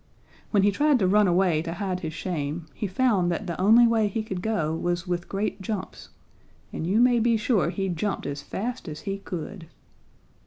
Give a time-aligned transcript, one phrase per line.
[0.49, 3.85] When he tried to run away to hide his shame, he found that the only
[3.85, 6.09] way he could go was with great jumps,
[6.73, 9.67] and you may be sure he jumped as fast as he could.